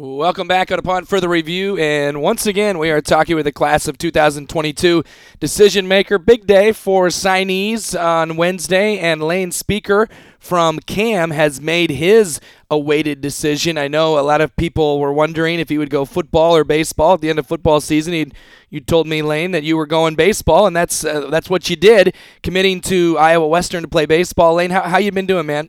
[0.00, 3.88] Welcome back on Upon Further Review, and once again we are talking with the class
[3.88, 5.02] of 2022
[5.40, 6.20] decision maker.
[6.20, 10.08] Big day for signees on Wednesday, and Lane Spieker
[10.38, 12.38] from Cam has made his
[12.70, 13.76] awaited decision.
[13.76, 17.14] I know a lot of people were wondering if he would go football or baseball
[17.14, 18.12] at the end of football season.
[18.12, 18.30] He,
[18.70, 21.74] you told me, Lane, that you were going baseball, and that's uh, that's what you
[21.74, 24.54] did, committing to Iowa Western to play baseball.
[24.54, 25.68] Lane, how how you been doing, man?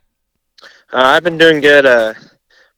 [0.93, 1.87] Uh, I've been doing good.
[1.87, 2.13] Uh,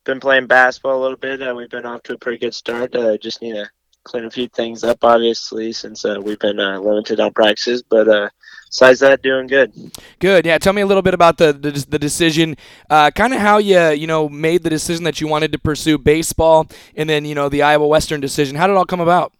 [0.03, 1.41] been playing basketball a little bit.
[1.41, 2.95] Uh, we've been off to a pretty good start.
[2.95, 3.69] Uh, just need to
[4.03, 7.83] clean a few things up, obviously, since uh, we've been uh, limited on practices.
[7.83, 8.29] But uh,
[8.69, 9.73] besides that, doing good.
[10.19, 10.45] Good.
[10.45, 10.57] Yeah.
[10.57, 12.57] Tell me a little bit about the the, the decision,
[12.89, 15.97] uh, kind of how you you know made the decision that you wanted to pursue
[15.97, 18.55] baseball, and then you know the Iowa Western decision.
[18.55, 19.33] How did it all come about?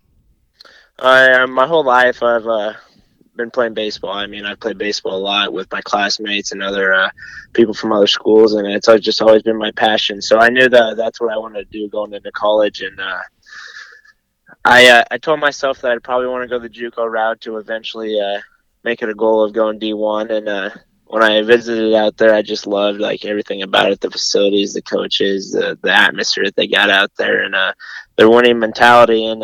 [0.99, 2.73] Uh, my whole life, I've uh,
[3.35, 4.13] been playing baseball.
[4.13, 7.09] I mean, I've played baseball a lot with my classmates and other uh,
[7.54, 10.21] people from other schools, and it's just always been my passion.
[10.21, 13.21] So I knew that that's what I wanted to do going into college, and uh,
[14.66, 17.57] I uh, I told myself that I'd probably want to go the JUCO route to
[17.57, 18.41] eventually uh,
[18.84, 20.32] make it a goal of going D1.
[20.32, 20.70] And uh,
[21.05, 25.51] when I visited out there, I just loved like everything about it—the facilities, the coaches,
[25.51, 27.73] the the atmosphere that they got out there, and uh,
[28.18, 29.43] their winning mentality and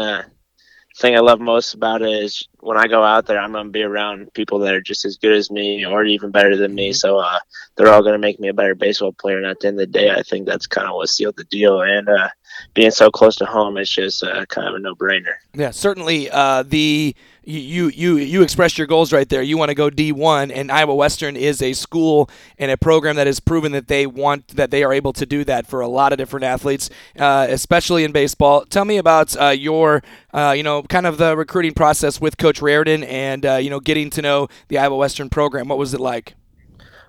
[0.98, 3.84] thing I love most about it is when I go out there, I'm gonna be
[3.84, 6.90] around people that are just as good as me or even better than me.
[6.90, 6.96] Mm-hmm.
[6.96, 7.40] So uh,
[7.76, 9.38] they're all gonna make me a better baseball player.
[9.38, 11.44] And at the end of the day, I think that's kind of what sealed the
[11.46, 11.82] deal.
[11.82, 12.30] And uh,
[12.74, 15.36] being so close to home, it's just uh, kind of a no-brainer.
[15.54, 16.30] Yeah, certainly.
[16.32, 17.16] Uh, the
[17.48, 19.42] you you you expressed your goals right there.
[19.42, 23.26] You want to go D1, and Iowa Western is a school and a program that
[23.26, 26.12] has proven that they want that they are able to do that for a lot
[26.12, 28.66] of different athletes, uh, especially in baseball.
[28.66, 32.62] Tell me about uh, your uh, you know kind of the recruiting process with Coach
[32.62, 35.70] Rardin and uh, you know getting to know the Iowa Western program.
[35.70, 36.36] What was it like?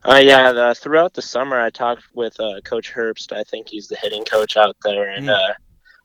[0.05, 3.33] Uh, yeah, the, throughout the summer, I talked with uh, Coach Herbst.
[3.33, 5.35] I think he's the hitting coach out there, and mm.
[5.35, 5.55] uh,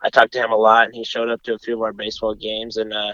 [0.02, 0.86] I talked to him a lot.
[0.86, 3.14] And he showed up to a few of our baseball games, and uh,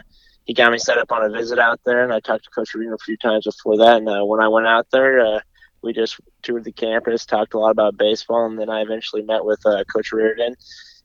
[0.50, 2.04] he got me set up on a visit out there.
[2.04, 3.98] And I talked to Coach Reno a few times before that.
[3.98, 5.42] And uh, when I went out there, uh,
[5.84, 9.46] we just toured the campus, talked a lot about baseball, and then I eventually met
[9.46, 10.56] with uh, Coach Rardin.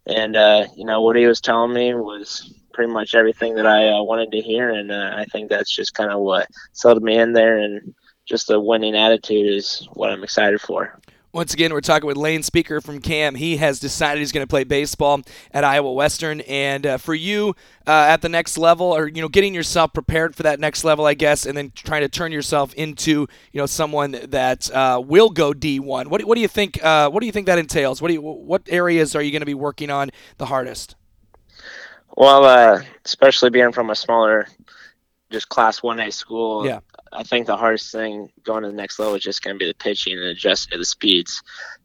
[0.06, 3.88] And uh, you know what he was telling me was pretty much everything that I
[3.88, 7.18] uh, wanted to hear, and uh, I think that's just kind of what settled me
[7.18, 7.58] in there.
[7.58, 7.94] And
[8.24, 10.98] just a winning attitude is what I'm excited for.
[11.34, 13.34] Once again, we're talking with Lane Spieker from Cam.
[13.34, 17.56] He has decided he's going to play baseball at Iowa Western, and uh, for you
[17.88, 21.06] uh, at the next level, or you know, getting yourself prepared for that next level,
[21.06, 25.28] I guess, and then trying to turn yourself into you know someone that uh, will
[25.28, 26.06] go D1.
[26.06, 26.78] What, what do you think?
[26.84, 28.00] Uh, what do you think that entails?
[28.00, 30.94] What do you, what areas are you going to be working on the hardest?
[32.16, 34.46] Well, uh, especially being from a smaller,
[35.34, 36.80] just Class One A school, yeah.
[37.12, 39.66] I think the hardest thing going to the next level is just going to be
[39.66, 41.42] the pitching and adjusting to the speeds.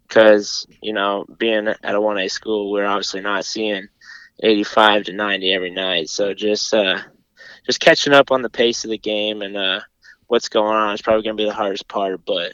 [0.07, 3.87] Because, you know, being at a 1A school, we're obviously not seeing
[4.41, 6.09] 85 to 90 every night.
[6.09, 6.99] So just uh,
[7.65, 9.81] just catching up on the pace of the game and uh,
[10.27, 12.25] what's going on is probably going to be the hardest part.
[12.25, 12.53] But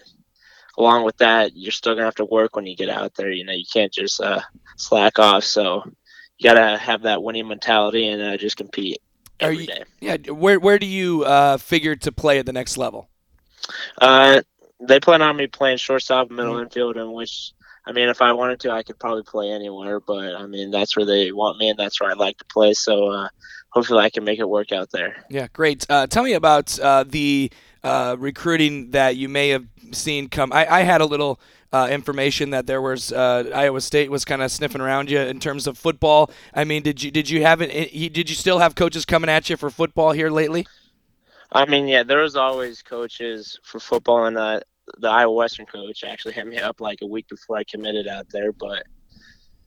[0.77, 3.31] along with that, you're still going to have to work when you get out there.
[3.31, 4.41] You know, you can't just uh,
[4.75, 5.45] slack off.
[5.45, 5.83] So
[6.37, 8.97] you got to have that winning mentality and uh, just compete
[9.39, 9.83] every you, day.
[9.99, 13.09] Yeah, where where do you uh, figure to play at the next level?
[14.01, 14.41] Uh,
[14.79, 16.63] they plan on me playing shortstop, middle mm-hmm.
[16.63, 17.51] infield, and which
[17.87, 19.99] I mean, if I wanted to, I could probably play anywhere.
[19.99, 22.73] But I mean, that's where they want me, and that's where I like to play.
[22.73, 23.29] So uh,
[23.69, 25.23] hopefully, I can make it work out there.
[25.29, 25.85] Yeah, great.
[25.89, 27.51] Uh, tell me about uh, the
[27.83, 30.51] uh, recruiting that you may have seen come.
[30.51, 31.39] I, I had a little
[31.71, 35.39] uh, information that there was uh, Iowa State was kind of sniffing around you in
[35.39, 36.31] terms of football.
[36.53, 38.13] I mean, did you did you have it?
[38.13, 40.65] Did you still have coaches coming at you for football here lately?
[41.51, 44.61] I mean, yeah, there was always coaches for football, and uh,
[44.97, 48.27] the Iowa Western coach actually hit me up like a week before I committed out
[48.29, 48.51] there.
[48.51, 48.83] But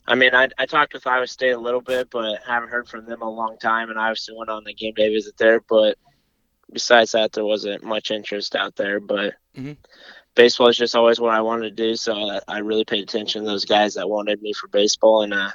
[0.06, 3.06] I mean, I, I talked with Iowa State a little bit, but haven't heard from
[3.06, 5.60] them a long time, and I obviously went on the game day visit there.
[5.68, 5.98] But
[6.72, 9.00] besides that, there wasn't much interest out there.
[9.00, 9.72] But mm-hmm
[10.38, 11.96] baseball is just always what I wanted to do.
[11.96, 15.50] So I, really paid attention to those guys that wanted me for baseball, and uh,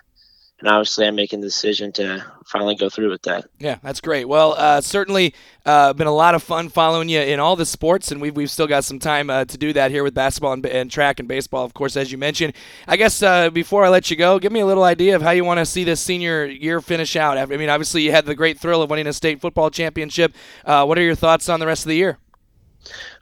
[0.59, 3.45] and obviously I'm making the decision to finally go through with that.
[3.59, 4.27] Yeah, that's great.
[4.29, 5.33] Well, uh, certainly
[5.65, 8.49] uh, been a lot of fun following you in all the sports, and we've, we've
[8.49, 11.27] still got some time uh, to do that here with basketball and, and, track and
[11.27, 12.53] baseball, of course, as you mentioned.
[12.87, 15.31] I guess uh, before I let you go, give me a little idea of how
[15.31, 17.37] you want to see this senior year finish out.
[17.37, 20.33] I mean, obviously you had the great thrill of winning a state football championship.
[20.63, 22.19] Uh, what are your thoughts on the rest of the year?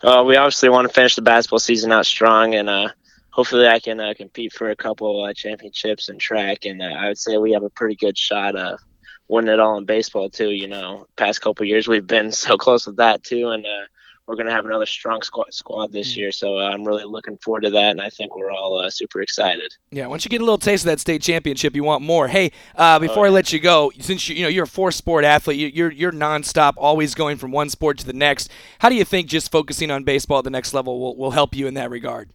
[0.03, 2.89] Uh, we obviously want to finish the basketball season out strong, and uh,
[3.31, 6.65] hopefully I can uh, compete for a couple uh, championships in track.
[6.65, 8.79] And uh, I would say we have a pretty good shot of
[9.27, 10.51] winning it all in baseball too.
[10.51, 13.85] You know, past couple years we've been so close with that too, and uh,
[14.27, 16.31] we're going to have another strong squad, squad this year.
[16.31, 19.21] So uh, I'm really looking forward to that, and I think we're all uh, super
[19.21, 19.73] excited.
[19.89, 22.27] Yeah, once you get a little taste of that state championship, you want more.
[22.27, 23.27] Hey, uh, before oh.
[23.27, 25.91] I let you go, since you, you know you're a four sport athlete, you, you're
[25.91, 28.51] you're nonstop, always going from one sport to the next.
[28.79, 31.55] How do you think just focusing on baseball at the next level will, will help
[31.55, 32.29] you in that regard?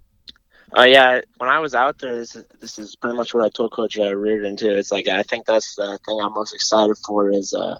[0.76, 3.48] Uh, yeah, when I was out there, this is, this is pretty much what I
[3.48, 4.70] told Coach uh, Rardin too.
[4.70, 7.78] It's like I think that's the thing I'm most excited for is uh,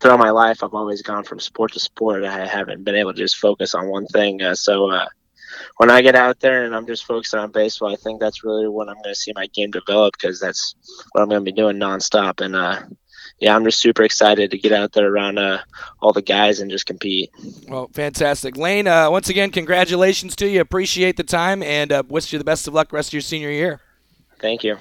[0.00, 2.24] throughout my life, I've always gone from sport to sport.
[2.24, 4.42] I haven't been able to just focus on one thing.
[4.42, 5.06] Uh, so uh,
[5.76, 8.68] when I get out there and I'm just focusing on baseball, I think that's really
[8.68, 10.74] when I'm going to see my game develop because that's
[11.12, 12.40] what I'm going to be doing nonstop.
[12.40, 12.82] And uh,
[13.44, 15.58] yeah, I'm just super excited to get out there around uh,
[16.00, 17.30] all the guys and just compete.
[17.68, 18.88] Well, fantastic, Lane.
[18.88, 20.62] Uh, once again, congratulations to you.
[20.62, 23.50] Appreciate the time and uh, wish you the best of luck rest of your senior
[23.50, 23.82] year.
[24.38, 24.78] Thank you.